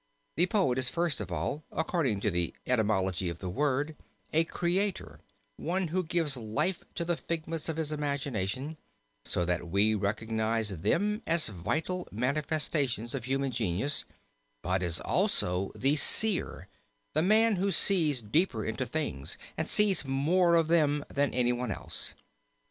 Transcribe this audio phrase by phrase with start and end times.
[0.35, 3.95] The poet is first of all according to the etymology of the word
[4.33, 5.19] a creator,
[5.57, 8.77] one who gives life to the figments of his imagination
[9.25, 14.05] so that we recognize them as vital manifestations of human genius,
[14.63, 16.67] but is also the seer,
[17.13, 22.15] the man who sees deeper into things and sees more of them than anyone else.